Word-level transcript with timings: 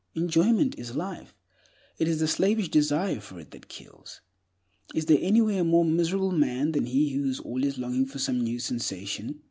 Enjoyment 0.15 0.73
is 0.79 0.95
life; 0.95 1.35
it 1.99 2.07
is 2.07 2.19
the 2.19 2.27
slavish 2.27 2.69
desire 2.69 3.19
for 3.19 3.39
it 3.39 3.51
that 3.51 3.67
kills. 3.67 4.21
Is 4.95 5.05
there 5.05 5.19
anywhere 5.21 5.61
a 5.61 5.63
more 5.63 5.85
miserable 5.85 6.31
man 6.31 6.71
than 6.71 6.87
he 6.87 7.09
who 7.11 7.29
is 7.29 7.39
always 7.39 7.77
longing 7.77 8.07
for 8.07 8.17
some 8.17 8.41
new 8.41 8.57
sensation? 8.57 9.39